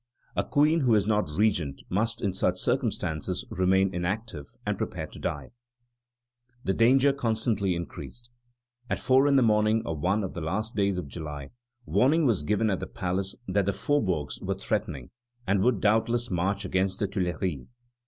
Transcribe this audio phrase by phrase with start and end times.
[0.35, 5.19] A queen who is not regent must in such circumstances remain inactive and prepare to
[5.19, 5.51] die."
[6.63, 8.31] The danger constantly increased.
[8.89, 11.51] At four in the morning of one of the last days of July,
[11.85, 15.11] warning was given at the palace that the faubourgs were threatening,
[15.45, 17.67] and would doubtless march against the Tuileries.